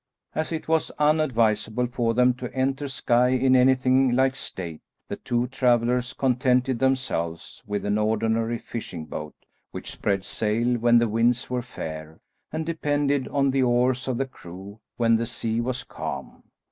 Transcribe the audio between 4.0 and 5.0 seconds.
like state,